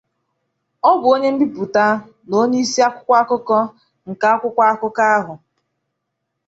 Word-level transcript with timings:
Ọ 0.89 0.91
bụ 0.99 1.07
onye 1.15 1.29
mbipụta 1.33 1.85
na 2.27 2.33
onye 2.43 2.57
isi-akwụkwọ 2.63 3.13
akụkọ 3.21 3.57
nke 4.09 4.25
akwụkwọ 4.33 4.61
akụkọ 4.71 5.03
ahụ. 5.15 5.33